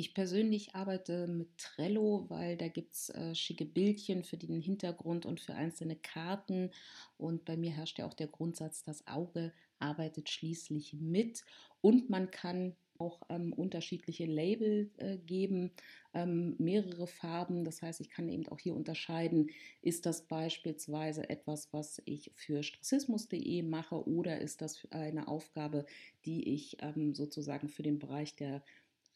Ich 0.00 0.14
persönlich 0.14 0.76
arbeite 0.76 1.26
mit 1.26 1.58
Trello, 1.58 2.26
weil 2.28 2.56
da 2.56 2.68
gibt 2.68 2.94
es 2.94 3.08
äh, 3.08 3.34
schicke 3.34 3.64
Bildchen 3.64 4.22
für 4.22 4.36
den 4.36 4.60
Hintergrund 4.60 5.26
und 5.26 5.40
für 5.40 5.56
einzelne 5.56 5.96
Karten. 5.96 6.70
Und 7.16 7.44
bei 7.44 7.56
mir 7.56 7.72
herrscht 7.72 7.98
ja 7.98 8.06
auch 8.06 8.14
der 8.14 8.28
Grundsatz, 8.28 8.84
das 8.84 9.08
Auge 9.08 9.52
arbeitet 9.80 10.28
schließlich 10.28 10.94
mit. 10.94 11.44
Und 11.80 12.10
man 12.10 12.30
kann 12.30 12.76
auch 12.98 13.22
ähm, 13.28 13.52
unterschiedliche 13.52 14.26
Label 14.26 14.88
äh, 14.98 15.18
geben, 15.18 15.72
ähm, 16.14 16.54
mehrere 16.58 17.08
Farben. 17.08 17.64
Das 17.64 17.82
heißt, 17.82 18.00
ich 18.00 18.08
kann 18.08 18.28
eben 18.28 18.46
auch 18.46 18.60
hier 18.60 18.76
unterscheiden, 18.76 19.50
ist 19.82 20.06
das 20.06 20.28
beispielsweise 20.28 21.28
etwas, 21.28 21.72
was 21.72 22.00
ich 22.04 22.30
für 22.36 22.62
stressismus.de 22.62 23.62
mache 23.62 24.08
oder 24.08 24.40
ist 24.40 24.62
das 24.62 24.86
eine 24.92 25.26
Aufgabe, 25.26 25.86
die 26.24 26.54
ich 26.54 26.76
ähm, 26.82 27.16
sozusagen 27.16 27.68
für 27.68 27.82
den 27.82 27.98
Bereich 27.98 28.36
der 28.36 28.62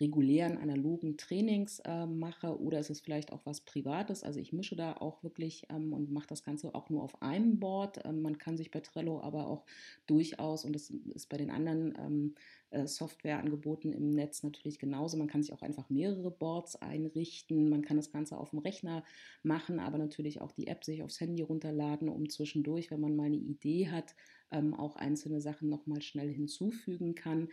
regulären 0.01 0.59
analogen 0.59 1.17
Trainings 1.17 1.81
äh, 1.81 2.07
mache 2.07 2.61
oder 2.61 2.79
ist 2.81 2.91
es 2.91 3.01
vielleicht 3.01 3.33
auch 3.33 3.45
was 3.45 3.61
Privates. 3.61 4.25
Also 4.25 4.41
ich 4.41 4.53
mische 4.53 4.77
da 4.77 4.95
auch 4.95 5.23
wirklich 5.23 5.67
ähm, 5.71 5.93
und 5.93 6.11
mache 6.11 6.27
das 6.27 6.43
Ganze 6.43 6.75
auch 6.75 6.91
nur 6.91 7.03
auf 7.03 7.21
einem 7.23 7.61
Board. 7.61 8.05
Ähm, 8.05 8.23
man 8.23 8.39
kann 8.39 8.57
sich 8.57 8.71
bei 8.71 8.81
Trello 8.81 9.21
aber 9.21 9.47
auch 9.47 9.65
durchaus, 10.07 10.65
und 10.65 10.75
das 10.75 10.91
ist 10.91 11.29
bei 11.29 11.37
den 11.37 11.51
anderen 11.51 11.95
ähm, 11.99 12.35
äh, 12.71 12.87
Softwareangeboten 12.87 13.93
im 13.93 14.11
Netz 14.11 14.43
natürlich 14.43 14.79
genauso, 14.79 15.17
man 15.17 15.29
kann 15.29 15.43
sich 15.43 15.53
auch 15.53 15.63
einfach 15.63 15.91
mehrere 15.91 16.31
Boards 16.31 16.77
einrichten. 16.77 17.69
Man 17.69 17.83
kann 17.83 17.97
das 17.97 18.11
Ganze 18.11 18.39
auf 18.39 18.51
dem 18.51 18.61
Rechner 18.61 19.05
machen, 19.43 19.79
aber 19.79 19.99
natürlich 19.99 20.41
auch 20.41 20.53
die 20.53 20.67
App 20.67 20.85
sich 20.85 21.03
aufs 21.03 21.21
Handy 21.21 21.43
runterladen, 21.43 22.09
um 22.09 22.29
zwischendurch, 22.29 22.91
wenn 22.91 23.01
man 23.01 23.15
mal 23.15 23.27
eine 23.27 23.37
Idee 23.37 23.91
hat, 23.91 24.17
ähm, 24.51 24.75
auch 24.75 24.97
einzelne 24.97 25.41
Sachen 25.41 25.69
nochmal 25.69 26.03
schnell 26.03 26.33
hinzufügen 26.33 27.15
kann. 27.15 27.49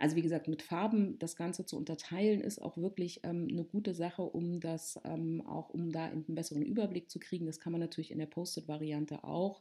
Also 0.00 0.16
wie 0.16 0.22
gesagt, 0.22 0.48
mit 0.48 0.62
Farben 0.62 1.18
das 1.18 1.36
Ganze 1.36 1.66
zu 1.66 1.76
unterteilen, 1.76 2.40
ist 2.40 2.60
auch 2.60 2.78
wirklich 2.78 3.20
ähm, 3.22 3.48
eine 3.50 3.64
gute 3.64 3.92
Sache, 3.92 4.22
um 4.22 4.58
das 4.58 4.98
ähm, 5.04 5.46
auch, 5.46 5.68
um 5.68 5.92
da 5.92 6.06
einen 6.06 6.24
besseren 6.26 6.62
Überblick 6.62 7.10
zu 7.10 7.18
kriegen. 7.18 7.44
Das 7.44 7.60
kann 7.60 7.70
man 7.70 7.82
natürlich 7.82 8.10
in 8.10 8.18
der 8.18 8.24
Post-it-Variante 8.24 9.24
auch. 9.24 9.60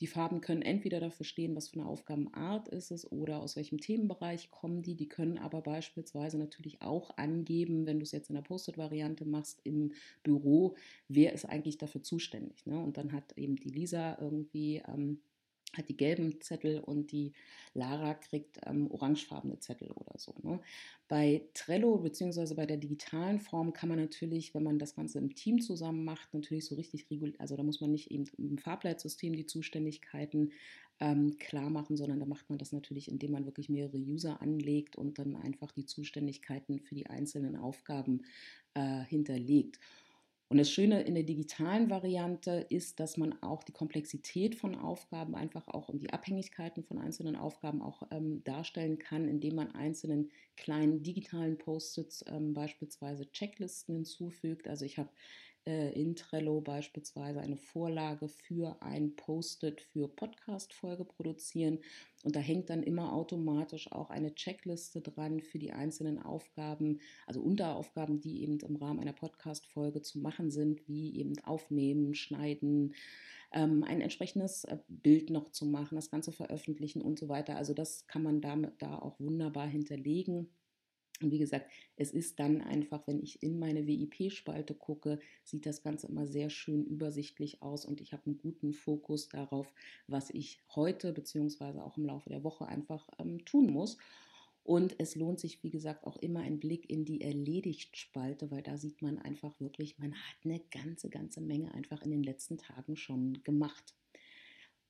Die 0.00 0.08
Farben 0.08 0.40
können 0.40 0.62
entweder 0.62 0.98
dafür 0.98 1.24
stehen, 1.24 1.54
was 1.54 1.68
für 1.68 1.78
eine 1.78 1.88
Aufgabenart 1.88 2.66
ist 2.68 2.90
es 2.90 3.10
oder 3.10 3.40
aus 3.40 3.54
welchem 3.54 3.80
Themenbereich 3.80 4.50
kommen 4.50 4.82
die. 4.82 4.96
Die 4.96 5.08
können 5.08 5.38
aber 5.38 5.62
beispielsweise 5.62 6.36
natürlich 6.36 6.82
auch 6.82 7.16
angeben, 7.16 7.86
wenn 7.86 8.00
du 8.00 8.02
es 8.02 8.10
jetzt 8.10 8.28
in 8.28 8.34
der 8.34 8.42
Post-it-Variante 8.42 9.24
machst 9.24 9.60
im 9.62 9.92
Büro, 10.24 10.74
wer 11.06 11.32
ist 11.32 11.44
eigentlich 11.44 11.78
dafür 11.78 12.02
zuständig. 12.02 12.66
Ne? 12.66 12.76
Und 12.76 12.96
dann 12.96 13.12
hat 13.12 13.38
eben 13.38 13.54
die 13.54 13.70
Lisa 13.70 14.18
irgendwie 14.20 14.82
ähm, 14.88 15.20
hat 15.76 15.88
die 15.88 15.96
gelben 15.96 16.40
Zettel 16.40 16.80
und 16.80 17.12
die 17.12 17.32
Lara 17.74 18.14
kriegt 18.14 18.58
ähm, 18.64 18.90
orangefarbene 18.90 19.58
Zettel 19.60 19.90
oder 19.90 20.18
so. 20.18 20.34
Ne? 20.42 20.60
Bei 21.08 21.42
Trello 21.54 21.98
bzw. 21.98 22.54
bei 22.54 22.66
der 22.66 22.78
digitalen 22.78 23.40
Form 23.40 23.72
kann 23.72 23.88
man 23.88 23.98
natürlich, 23.98 24.54
wenn 24.54 24.62
man 24.62 24.78
das 24.78 24.94
Ganze 24.94 25.18
im 25.18 25.34
Team 25.34 25.60
zusammen 25.60 26.04
macht, 26.04 26.32
natürlich 26.34 26.66
so 26.66 26.74
richtig 26.74 27.10
regulieren. 27.10 27.38
Also 27.40 27.56
da 27.56 27.62
muss 27.62 27.80
man 27.80 27.92
nicht 27.92 28.10
eben 28.10 28.24
im 28.38 28.58
Farbleitsystem 28.58 29.34
die 29.34 29.46
Zuständigkeiten 29.46 30.52
ähm, 30.98 31.36
klar 31.38 31.70
machen, 31.70 31.96
sondern 31.96 32.20
da 32.20 32.26
macht 32.26 32.48
man 32.48 32.58
das 32.58 32.72
natürlich, 32.72 33.10
indem 33.10 33.32
man 33.32 33.44
wirklich 33.44 33.68
mehrere 33.68 33.98
User 33.98 34.40
anlegt 34.40 34.96
und 34.96 35.18
dann 35.18 35.36
einfach 35.36 35.72
die 35.72 35.84
Zuständigkeiten 35.84 36.80
für 36.80 36.94
die 36.94 37.06
einzelnen 37.06 37.56
Aufgaben 37.56 38.22
äh, 38.74 39.04
hinterlegt. 39.04 39.78
Und 40.48 40.58
das 40.58 40.70
Schöne 40.70 41.02
in 41.02 41.14
der 41.14 41.24
digitalen 41.24 41.90
Variante 41.90 42.66
ist, 42.68 43.00
dass 43.00 43.16
man 43.16 43.42
auch 43.42 43.64
die 43.64 43.72
Komplexität 43.72 44.54
von 44.54 44.76
Aufgaben 44.76 45.34
einfach 45.34 45.66
auch 45.66 45.88
und 45.88 46.02
die 46.02 46.12
Abhängigkeiten 46.12 46.84
von 46.84 46.98
einzelnen 46.98 47.34
Aufgaben 47.34 47.82
auch 47.82 48.02
ähm, 48.12 48.44
darstellen 48.44 48.98
kann, 48.98 49.26
indem 49.26 49.56
man 49.56 49.72
einzelnen 49.74 50.30
kleinen 50.56 51.02
digitalen 51.02 51.58
Post-its 51.58 52.24
ähm, 52.28 52.54
beispielsweise 52.54 53.30
Checklisten 53.32 53.96
hinzufügt. 53.96 54.68
Also 54.68 54.84
ich 54.84 54.98
habe 54.98 55.10
äh, 55.66 56.00
in 56.00 56.14
Trello 56.14 56.60
beispielsweise 56.60 57.40
eine 57.40 57.56
Vorlage 57.56 58.28
für 58.28 58.80
ein 58.80 59.16
Post-it 59.16 59.80
für 59.80 60.06
Podcast-Folge 60.06 61.04
produzieren. 61.04 61.80
Und 62.26 62.34
da 62.34 62.40
hängt 62.40 62.70
dann 62.70 62.82
immer 62.82 63.12
automatisch 63.12 63.92
auch 63.92 64.10
eine 64.10 64.34
Checkliste 64.34 65.00
dran 65.00 65.42
für 65.42 65.60
die 65.60 65.70
einzelnen 65.70 66.20
Aufgaben, 66.20 66.98
also 67.24 67.40
Unteraufgaben, 67.40 68.20
die 68.20 68.42
eben 68.42 68.58
im 68.58 68.74
Rahmen 68.74 68.98
einer 68.98 69.12
Podcast-Folge 69.12 70.02
zu 70.02 70.18
machen 70.18 70.50
sind, 70.50 70.88
wie 70.88 71.16
eben 71.20 71.38
aufnehmen, 71.44 72.16
schneiden, 72.16 72.94
ähm, 73.52 73.84
ein 73.84 74.00
entsprechendes 74.00 74.64
äh, 74.64 74.78
Bild 74.88 75.30
noch 75.30 75.52
zu 75.52 75.66
machen, 75.66 75.94
das 75.94 76.10
Ganze 76.10 76.32
veröffentlichen 76.32 77.00
und 77.00 77.16
so 77.16 77.28
weiter. 77.28 77.54
Also 77.54 77.74
das 77.74 78.08
kann 78.08 78.24
man 78.24 78.40
damit 78.40 78.82
da 78.82 78.98
auch 78.98 79.20
wunderbar 79.20 79.68
hinterlegen. 79.68 80.48
Und 81.22 81.30
wie 81.30 81.38
gesagt, 81.38 81.70
es 81.96 82.12
ist 82.12 82.38
dann 82.38 82.60
einfach, 82.60 83.06
wenn 83.06 83.22
ich 83.22 83.42
in 83.42 83.58
meine 83.58 83.86
WIP-Spalte 83.86 84.74
gucke, 84.74 85.18
sieht 85.44 85.64
das 85.64 85.82
Ganze 85.82 86.08
immer 86.08 86.26
sehr 86.26 86.50
schön 86.50 86.84
übersichtlich 86.84 87.62
aus 87.62 87.86
und 87.86 88.00
ich 88.00 88.12
habe 88.12 88.26
einen 88.26 88.38
guten 88.38 88.72
Fokus 88.72 89.28
darauf, 89.28 89.72
was 90.06 90.30
ich 90.30 90.60
heute 90.74 91.12
bzw. 91.12 91.80
auch 91.80 91.96
im 91.96 92.04
Laufe 92.04 92.28
der 92.28 92.44
Woche 92.44 92.66
einfach 92.66 93.08
ähm, 93.18 93.44
tun 93.44 93.72
muss. 93.72 93.96
Und 94.62 94.96
es 94.98 95.14
lohnt 95.14 95.38
sich, 95.38 95.62
wie 95.62 95.70
gesagt, 95.70 96.04
auch 96.04 96.16
immer 96.16 96.40
ein 96.40 96.58
Blick 96.58 96.90
in 96.90 97.04
die 97.04 97.20
Erledigt-Spalte, 97.20 98.50
weil 98.50 98.62
da 98.62 98.76
sieht 98.76 99.00
man 99.00 99.16
einfach 99.16 99.60
wirklich, 99.60 99.96
man 99.98 100.12
hat 100.12 100.36
eine 100.44 100.60
ganze, 100.72 101.08
ganze 101.08 101.40
Menge 101.40 101.72
einfach 101.72 102.02
in 102.02 102.10
den 102.10 102.24
letzten 102.24 102.58
Tagen 102.58 102.96
schon 102.96 103.44
gemacht. 103.44 103.94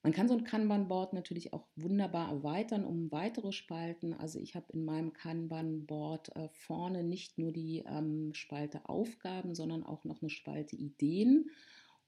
Man 0.07 0.13
kann 0.13 0.29
so 0.29 0.35
ein 0.35 0.45
Kanban-Board 0.45 1.15
natürlich 1.15 1.53
auch 1.53 1.67
wunderbar 1.75 2.31
erweitern 2.31 2.85
um 2.85 3.11
weitere 3.11 3.51
Spalten. 3.51 4.15
Also 4.15 4.39
ich 4.39 4.55
habe 4.55 4.73
in 4.73 4.85
meinem 4.85 5.13
Kanban-Board 5.13 6.37
äh, 6.37 6.49
vorne 6.53 7.03
nicht 7.03 7.39
nur 7.39 7.51
die 7.51 7.83
ähm, 7.85 8.33
Spalte 8.33 8.89
Aufgaben, 8.89 9.57
sondern 9.57 9.83
auch 9.83 10.05
noch 10.05 10.23
eine 10.23 10.31
Spalte 10.31 10.77
Ideen. 10.77 11.51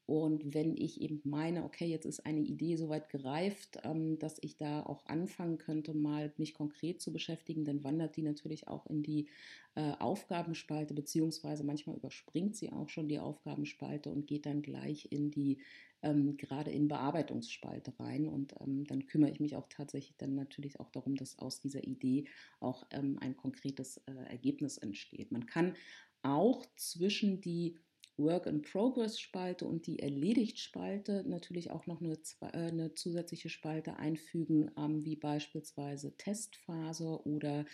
Und 0.07 0.55
wenn 0.55 0.77
ich 0.77 1.01
eben 1.01 1.21
meine, 1.25 1.65
okay, 1.65 1.87
jetzt 1.87 2.07
ist 2.07 2.25
eine 2.25 2.41
Idee 2.41 2.77
soweit 2.77 3.09
gereift, 3.11 3.81
ähm, 3.83 4.17
dass 4.21 4.39
ich 4.43 4.57
da 4.57 4.85
auch 4.85 5.05
anfangen 5.07 5.59
könnte, 5.59 5.93
mal 5.93 6.33
mich 6.37 6.55
konkret 6.55 7.03
zu 7.03 7.13
beschäftigen, 7.13 7.65
dann 7.65 7.83
wandert 7.83 8.17
die 8.17 8.23
natürlich 8.23 8.69
auch 8.69 8.87
in 8.87 9.03
die 9.03 9.27
äh, 9.75 9.93
Aufgabenspalte, 9.99 10.95
beziehungsweise 10.95 11.65
manchmal 11.65 11.97
überspringt 11.97 12.55
sie 12.55 12.73
auch 12.73 12.89
schon 12.89 13.09
die 13.09 13.19
Aufgabenspalte 13.19 14.09
und 14.09 14.29
geht 14.29 14.47
dann 14.47 14.63
gleich 14.63 15.11
in 15.11 15.33
die 15.33 15.59
ähm, 16.03 16.37
gerade 16.37 16.71
in 16.71 16.89
Bearbeitungsspalte 16.89 17.93
rein. 17.99 18.29
Und 18.29 18.55
ähm, 18.61 18.85
dann 18.85 19.07
kümmere 19.07 19.31
ich 19.31 19.41
mich 19.41 19.57
auch 19.57 19.69
tatsächlich 19.69 20.17
dann 20.17 20.35
natürlich 20.35 20.81
auch 20.81 20.91
darum, 20.91 21.17
dass 21.17 21.39
aus 21.39 21.61
dieser 21.61 21.85
Idee 21.85 22.27
auch 22.61 22.87
ähm, 22.91 23.19
ein 23.21 23.37
konkretes 23.37 23.99
äh, 24.07 24.13
Ergebnis 24.29 24.79
entsteht. 24.79 25.33
Man 25.33 25.47
kann 25.47 25.75
auch 26.23 26.67
zwischen 26.77 27.41
die 27.41 27.79
Work-in-Progress-Spalte 28.19 29.65
und 29.65 29.87
die 29.87 30.01
Erledigt-Spalte 30.01 31.25
natürlich 31.27 31.71
auch 31.71 31.87
noch 31.87 32.01
eine, 32.01 32.19
äh, 32.41 32.47
eine 32.53 32.95
zusätzliche 32.95 33.49
Spalte 33.49 33.97
einfügen, 33.97 34.71
ähm, 34.77 35.05
wie 35.05 35.17
beispielsweise 35.17 36.17
Testphase 36.17 37.21
oder 37.25 37.65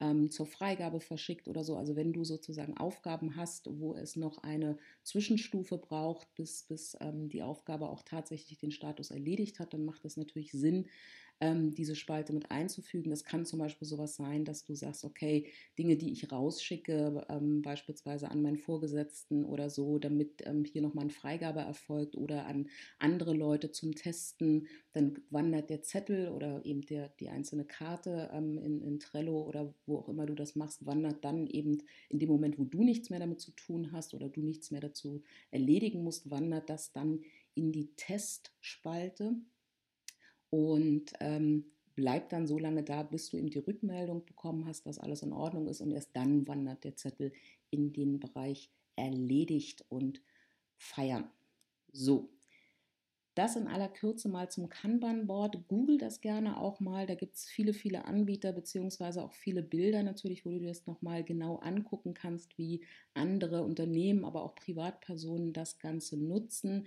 ähm, 0.00 0.30
zur 0.30 0.46
Freigabe 0.46 1.00
verschickt 1.00 1.48
oder 1.48 1.64
so. 1.64 1.76
Also 1.76 1.96
wenn 1.96 2.12
du 2.12 2.24
sozusagen 2.24 2.76
Aufgaben 2.76 3.36
hast, 3.36 3.68
wo 3.80 3.94
es 3.94 4.16
noch 4.16 4.38
eine 4.38 4.76
Zwischenstufe 5.02 5.78
braucht, 5.78 6.34
bis, 6.34 6.64
bis 6.64 6.96
ähm, 7.00 7.28
die 7.28 7.42
Aufgabe 7.42 7.88
auch 7.88 8.02
tatsächlich 8.02 8.58
den 8.58 8.70
Status 8.70 9.10
erledigt 9.10 9.58
hat, 9.58 9.72
dann 9.72 9.84
macht 9.84 10.04
es 10.04 10.16
natürlich 10.16 10.52
Sinn, 10.52 10.86
ähm, 11.40 11.74
diese 11.74 11.94
Spalte 11.94 12.32
mit 12.32 12.50
einzufügen. 12.50 13.10
Das 13.10 13.24
kann 13.24 13.44
zum 13.44 13.58
Beispiel 13.58 13.86
sowas 13.86 14.16
sein, 14.16 14.44
dass 14.44 14.64
du 14.64 14.74
sagst, 14.74 15.04
okay, 15.04 15.46
Dinge, 15.78 15.96
die 15.96 16.12
ich 16.12 16.32
rausschicke, 16.32 17.26
ähm, 17.28 17.62
beispielsweise 17.62 18.30
an 18.30 18.42
meinen 18.42 18.56
Vorgesetzten 18.56 19.44
oder 19.44 19.68
so, 19.68 19.98
damit 19.98 20.42
ähm, 20.46 20.64
hier 20.64 20.82
nochmal 20.82 21.04
eine 21.04 21.12
Freigabe 21.12 21.60
erfolgt 21.60 22.16
oder 22.16 22.46
an 22.46 22.68
andere 22.98 23.34
Leute 23.34 23.70
zum 23.70 23.94
Testen, 23.94 24.68
dann 24.92 25.18
wandert 25.30 25.68
der 25.68 25.82
Zettel 25.82 26.28
oder 26.28 26.64
eben 26.64 26.80
der, 26.82 27.10
die 27.20 27.28
einzelne 27.28 27.64
Karte 27.64 28.30
ähm, 28.32 28.58
in, 28.58 28.80
in 28.80 28.98
Trello 28.98 29.42
oder 29.42 29.74
wo 29.84 29.98
auch 29.98 30.08
immer 30.08 30.26
du 30.26 30.34
das 30.34 30.56
machst, 30.56 30.86
wandert 30.86 31.24
dann 31.24 31.46
eben 31.46 31.82
in 32.08 32.18
dem 32.18 32.30
Moment, 32.30 32.58
wo 32.58 32.64
du 32.64 32.82
nichts 32.82 33.10
mehr 33.10 33.20
damit 33.20 33.40
zu 33.40 33.50
tun 33.52 33.92
hast 33.92 34.14
oder 34.14 34.28
du 34.28 34.40
nichts 34.40 34.70
mehr 34.70 34.80
dazu 34.80 35.22
erledigen 35.50 36.02
musst, 36.02 36.30
wandert 36.30 36.70
das 36.70 36.92
dann 36.92 37.20
in 37.54 37.72
die 37.72 37.94
Testspalte 37.96 39.34
und 40.50 41.12
ähm, 41.20 41.66
bleib 41.94 42.28
dann 42.30 42.46
so 42.46 42.58
lange 42.58 42.82
da, 42.84 43.02
bis 43.02 43.30
du 43.30 43.36
eben 43.38 43.50
die 43.50 43.58
Rückmeldung 43.58 44.24
bekommen 44.26 44.66
hast, 44.66 44.86
dass 44.86 44.98
alles 44.98 45.22
in 45.22 45.32
Ordnung 45.32 45.68
ist 45.68 45.80
und 45.80 45.90
erst 45.92 46.14
dann 46.16 46.46
wandert 46.46 46.84
der 46.84 46.96
Zettel 46.96 47.32
in 47.70 47.92
den 47.92 48.20
Bereich 48.20 48.70
erledigt 48.96 49.84
und 49.88 50.22
feiern. 50.78 51.30
So, 51.92 52.30
Das 53.34 53.54
in 53.54 53.66
aller 53.68 53.88
Kürze 53.88 54.30
mal 54.30 54.50
zum 54.50 54.70
Kanban-Board. 54.70 55.68
Google 55.68 55.98
das 55.98 56.22
gerne 56.22 56.58
auch 56.58 56.80
mal. 56.80 57.06
Da 57.06 57.14
gibt 57.14 57.34
es 57.36 57.44
viele, 57.44 57.74
viele 57.74 58.06
Anbieter 58.06 58.52
beziehungsweise 58.52 59.22
auch 59.22 59.34
viele 59.34 59.62
Bilder 59.62 60.02
natürlich, 60.02 60.46
wo 60.46 60.50
du 60.50 60.58
dir 60.60 60.68
das 60.68 60.86
nochmal 60.86 61.22
genau 61.22 61.56
angucken 61.58 62.14
kannst, 62.14 62.56
wie 62.56 62.82
andere 63.12 63.62
Unternehmen, 63.62 64.24
aber 64.24 64.42
auch 64.42 64.54
Privatpersonen 64.54 65.52
das 65.52 65.78
Ganze 65.78 66.16
nutzen. 66.16 66.86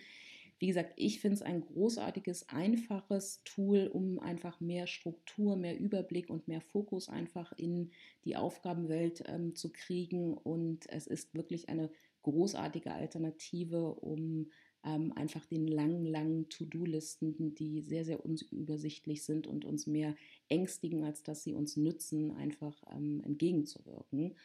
Wie 0.59 0.67
gesagt, 0.67 0.93
ich 0.97 1.21
finde 1.21 1.35
es 1.35 1.41
ein 1.41 1.61
großartiges, 1.61 2.49
einfaches 2.49 3.41
Tool, 3.45 3.89
um 3.91 4.19
einfach 4.19 4.59
mehr 4.59 4.87
Struktur, 4.87 5.55
mehr 5.55 5.79
Überblick 5.79 6.29
und 6.29 6.49
mehr 6.49 6.59
Fokus 6.59 7.07
einfach 7.07 7.53
in 7.57 7.91
die 8.25 8.35
Aufgabenwelt 8.35 9.23
ähm, 9.27 9.55
zu 9.55 9.71
kriegen. 9.71 10.33
Und 10.33 10.89
es 10.89 11.07
ist 11.07 11.33
wirklich 11.33 11.69
eine 11.69 11.89
großartige 12.23 12.91
Alternative, 12.91 13.93
um 13.93 14.51
ähm, 14.83 15.13
einfach 15.15 15.45
den 15.45 15.67
langen, 15.67 16.05
langen 16.05 16.49
To-Do-Listen, 16.49 17.55
die 17.55 17.81
sehr, 17.81 18.03
sehr 18.03 18.23
unübersichtlich 18.25 19.23
sind 19.23 19.47
und 19.47 19.63
uns 19.63 19.87
mehr 19.87 20.15
ängstigen, 20.49 21.03
als 21.03 21.23
dass 21.23 21.43
sie 21.43 21.53
uns 21.53 21.77
nützen, 21.77 22.31
einfach 22.31 22.83
ähm, 22.93 23.21
entgegenzuwirken. 23.23 24.35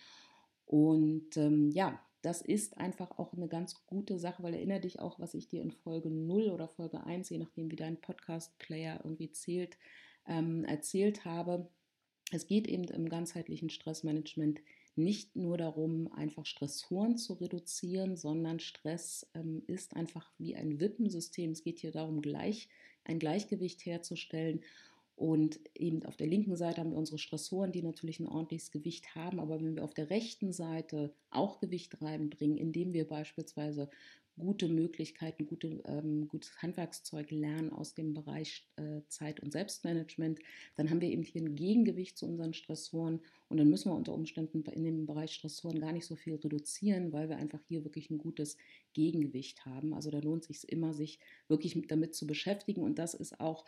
Und 0.67 1.37
ähm, 1.37 1.71
ja, 1.71 2.01
das 2.25 2.41
ist 2.41 2.79
einfach 2.79 3.19
auch 3.19 3.35
eine 3.35 3.49
ganz 3.49 3.85
gute 3.87 4.19
Sache, 4.19 4.43
weil 4.43 4.55
erinnere 4.55 4.81
dich 4.81 4.99
auch, 4.99 5.19
was 5.19 5.35
ich 5.35 5.47
dir 5.47 5.61
in 5.61 5.71
Folge 5.71 6.09
0 6.09 6.49
oder 6.49 6.69
Folge 6.69 7.05
1, 7.05 7.29
je 7.29 7.37
nachdem 7.37 7.71
wie 7.71 7.77
dein 7.77 8.01
Podcast-Player 8.01 9.01
irgendwie 9.05 9.31
zählt, 9.31 9.77
ähm, 10.27 10.65
erzählt 10.65 11.27
habe. 11.27 11.69
Es 12.33 12.47
geht 12.47 12.67
eben 12.67 12.85
im 12.85 13.11
ganzheitlichen 13.11 13.69
Stressmanagement 13.69 14.61
nicht 14.97 15.37
nur 15.37 15.59
darum, 15.59 16.11
einfach 16.15 16.47
Stressoren 16.47 17.19
zu 17.19 17.35
reduzieren, 17.35 18.17
sondern 18.17 18.59
Stress 18.59 19.29
ähm, 19.35 19.63
ist 19.67 19.95
einfach 19.95 20.33
wie 20.39 20.57
ein 20.57 20.81
Wippensystem. 20.81 21.51
Es 21.51 21.63
geht 21.63 21.81
hier 21.81 21.93
darum, 21.93 22.23
gleich 22.23 22.71
ein 23.05 23.19
Gleichgewicht 23.19 23.85
herzustellen. 23.85 24.63
Und 25.17 25.61
eben 25.75 26.05
auf 26.05 26.17
der 26.17 26.27
linken 26.27 26.57
Seite 26.57 26.81
haben 26.81 26.91
wir 26.91 26.99
unsere 26.99 27.19
Stressoren, 27.19 27.71
die 27.71 27.83
natürlich 27.83 28.19
ein 28.19 28.27
ordentliches 28.27 28.73
Gewicht 28.73 29.15
haben. 29.15 29.39
Aber 29.39 29.61
wenn 29.61 29.77
wir 29.77 29.85
auf 29.85 29.95
der 29.95 30.11
rechten 30.11 30.53
Seite 30.53 31.15
auch 31.31 31.61
Gewicht 31.61 32.03
reinbringen, 32.03 32.57
indem 32.57 32.93
wir 32.93 33.07
beispielsweise 33.07 33.89
gute 34.37 34.69
Möglichkeiten, 34.69 35.47
gute, 35.47 35.81
ähm, 35.87 36.29
gutes 36.29 36.61
Handwerkszeug 36.61 37.31
lernen 37.31 37.71
aus 37.71 37.95
dem 37.95 38.15
Bereich 38.15 38.67
äh, 38.77 39.01
Zeit- 39.09 39.41
und 39.41 39.53
Selbstmanagement, 39.53 40.41
dann 40.77 40.91
haben 40.91 41.01
wir 41.01 41.11
eben 41.11 41.23
hier 41.23 41.43
ein 41.43 41.55
Gegengewicht 41.55 42.19
zu 42.19 42.27
unseren 42.27 42.53
Stressoren 42.53 43.21
und 43.49 43.59
dann 43.59 43.71
müssen 43.71 43.91
wir 43.91 43.97
unter 43.97 44.13
Umständen 44.13 44.65
in 44.65 44.85
dem 44.85 45.07
Bereich 45.07 45.33
Stressoren 45.33 45.81
gar 45.81 45.93
nicht 45.93 46.07
so 46.07 46.17
viel 46.17 46.35
reduzieren, 46.35 47.13
weil 47.13 47.29
wir 47.29 47.37
einfach 47.37 47.61
hier 47.69 47.85
wirklich 47.85 48.11
ein 48.11 48.19
gutes 48.19 48.57
Gegengewicht 48.93 49.65
haben. 49.67 49.95
Also 49.95 50.11
da 50.11 50.19
lohnt 50.19 50.43
es 50.43 50.61
sich 50.63 50.73
immer, 50.73 50.95
sich 50.95 51.21
wirklich 51.47 51.81
damit 51.87 52.15
zu 52.15 52.27
beschäftigen 52.27 52.83
und 52.83 52.99
das 52.99 53.15
ist 53.15 53.39
auch 53.39 53.65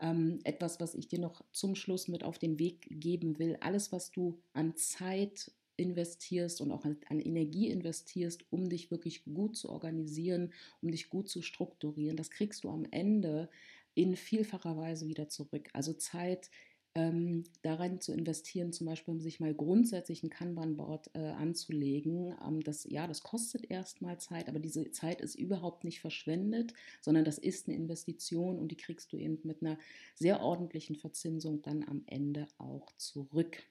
ähm, 0.00 0.40
etwas, 0.44 0.80
was 0.80 0.94
ich 0.94 1.08
dir 1.08 1.18
noch 1.18 1.44
zum 1.52 1.74
Schluss 1.74 2.08
mit 2.08 2.24
auf 2.24 2.38
den 2.38 2.58
Weg 2.58 2.86
geben 2.90 3.38
will. 3.38 3.56
Alles, 3.60 3.92
was 3.92 4.10
du 4.10 4.38
an 4.52 4.76
Zeit 4.76 5.52
investierst 5.76 6.60
und 6.60 6.72
auch 6.72 6.84
an, 6.84 7.20
Energie 7.20 7.68
investierst, 7.68 8.44
um 8.50 8.68
dich 8.68 8.90
wirklich 8.90 9.24
gut 9.24 9.56
zu 9.56 9.70
organisieren, 9.70 10.52
um 10.82 10.90
dich 10.90 11.08
gut 11.08 11.28
zu 11.28 11.42
strukturieren, 11.42 12.16
das 12.16 12.30
kriegst 12.30 12.64
du 12.64 12.70
am 12.70 12.86
Ende 12.90 13.48
in 13.94 14.14
vielfacher 14.14 14.76
Weise 14.76 15.08
wieder 15.08 15.28
zurück. 15.28 15.68
Also 15.72 15.92
Zeit 15.94 16.50
ähm, 16.96 17.44
daran 17.62 18.00
zu 18.00 18.12
investieren, 18.12 18.72
zum 18.72 18.86
Beispiel 18.86 19.14
um 19.14 19.20
sich 19.20 19.38
mal 19.38 19.54
grundsätzlich 19.54 20.22
ein 20.22 20.30
Kanban-Board 20.30 21.10
äh, 21.14 21.18
anzulegen. 21.18 22.34
Ähm, 22.44 22.62
das, 22.62 22.84
ja, 22.84 23.06
das 23.06 23.22
kostet 23.22 23.70
erstmal 23.70 24.18
Zeit, 24.18 24.48
aber 24.48 24.58
diese 24.58 24.90
Zeit 24.90 25.20
ist 25.20 25.36
überhaupt 25.36 25.84
nicht 25.84 26.00
verschwendet, 26.00 26.74
sondern 27.00 27.24
das 27.24 27.38
ist 27.38 27.68
eine 27.68 27.76
Investition 27.76 28.58
und 28.58 28.72
die 28.72 28.76
kriegst 28.76 29.12
du 29.12 29.16
eben 29.16 29.38
mit 29.44 29.62
einer 29.62 29.78
sehr 30.16 30.40
ordentlichen 30.40 30.96
Verzinsung 30.96 31.62
dann 31.62 31.84
am 31.84 32.02
Ende 32.06 32.48
auch 32.58 32.90
zurück. 32.96 33.62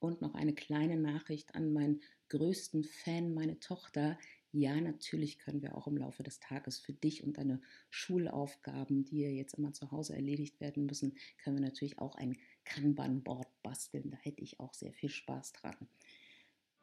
Und 0.00 0.22
noch 0.22 0.34
eine 0.34 0.54
kleine 0.54 0.96
Nachricht 0.96 1.56
an 1.56 1.72
meinen 1.72 2.02
größten 2.28 2.84
Fan, 2.84 3.34
meine 3.34 3.58
Tochter. 3.58 4.16
Ja, 4.52 4.80
natürlich 4.80 5.38
können 5.38 5.62
wir 5.62 5.76
auch 5.76 5.86
im 5.86 5.98
Laufe 5.98 6.22
des 6.22 6.40
Tages 6.40 6.78
für 6.78 6.94
dich 6.94 7.22
und 7.22 7.36
deine 7.36 7.60
Schulaufgaben, 7.90 9.04
die 9.04 9.20
ja 9.20 9.28
jetzt 9.28 9.54
immer 9.54 9.72
zu 9.72 9.90
Hause 9.90 10.14
erledigt 10.14 10.60
werden 10.60 10.86
müssen, 10.86 11.16
können 11.42 11.56
wir 11.56 11.64
natürlich 11.64 11.98
auch 11.98 12.14
ein 12.14 12.36
Kanban-Board 12.64 13.48
basteln. 13.62 14.10
Da 14.10 14.16
hätte 14.16 14.42
ich 14.42 14.58
auch 14.58 14.72
sehr 14.72 14.94
viel 14.94 15.10
Spaß 15.10 15.52
dran. 15.52 15.76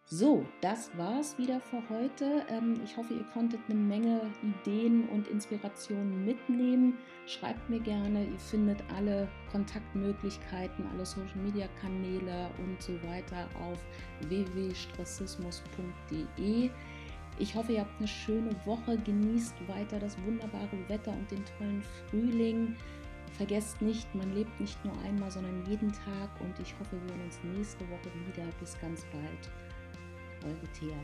So, 0.08 0.46
das 0.62 0.96
war's 0.96 1.36
wieder 1.40 1.60
für 1.60 1.82
heute. 1.90 2.46
Ähm, 2.50 2.80
ich 2.84 2.96
hoffe, 2.96 3.16
ihr 3.16 3.24
konntet 3.34 3.60
eine 3.68 3.80
Menge 3.80 4.22
Ideen 4.44 5.10
und 5.10 5.28
Inspirationen 5.28 6.24
mitnehmen. 6.24 7.00
Schreibt 7.26 7.68
mir 7.72 7.80
gerne, 7.80 8.28
ihr 8.28 8.38
findet 8.38 8.84
alle 8.92 9.28
Kontaktmöglichkeiten, 9.52 10.86
alle 10.94 11.08
Social 11.08 11.38
Media 11.38 11.68
Kanäle 11.82 12.52
und 12.60 12.80
so 12.84 13.02
weiter 13.02 13.50
auf 13.60 13.84
www.stressismus.de. 14.28 16.70
Ich 17.38 17.54
hoffe, 17.54 17.74
ihr 17.74 17.82
habt 17.82 17.98
eine 18.00 18.08
schöne 18.08 18.52
Woche, 18.66 18.98
genießt 18.98 19.56
weiter 19.68 20.00
das 20.00 20.18
wunderbare 20.24 20.78
Wetter 20.88 21.12
und 21.12 21.30
den 21.30 21.44
tollen 21.58 21.84
Frühling. 22.10 22.76
Vergesst 23.38 23.82
nicht, 23.82 24.14
man 24.16 24.34
lebt 24.34 24.58
nicht 24.62 24.84
nur 24.86 24.98
einmal, 25.04 25.30
sondern 25.30 25.66
jeden 25.66 25.92
Tag 25.92 26.30
und 26.40 26.58
ich 26.60 26.74
hoffe, 26.80 26.94
wir 27.02 27.10
sehen 27.10 27.26
uns 27.26 27.40
nächste 27.58 27.84
Woche 27.90 28.10
wieder. 28.28 28.48
Bis 28.60 28.80
ganz 28.80 29.06
bald 29.12 29.52
eure 30.46 30.72
Thea. 30.72 30.96